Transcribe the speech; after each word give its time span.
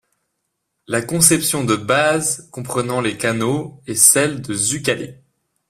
La 0.87 1.03
conception 1.03 1.63
de 1.63 1.75
base 1.75 2.49
comprenant 2.51 3.01
les 3.01 3.19
canaux 3.19 3.83
est 3.85 3.93
celle 3.93 4.41
de 4.41 4.51
Zucalli. 4.55 5.13